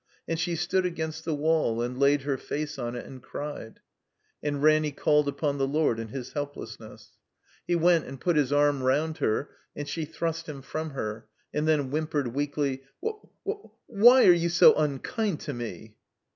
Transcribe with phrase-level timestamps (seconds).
[0.27, 3.81] And she stood against the wall and laid her face on it and cried.
[4.41, 7.11] And Ranny called upon the Lord in his helpless ness.
[7.67, 10.63] THE COMBINED MAZE He went and put his arm round her, and she thrust him
[10.63, 13.09] from her, and then whimpered weakly: "Wh—
[13.47, 13.65] wh— wh—
[14.01, 15.97] why are you so unkind to me?"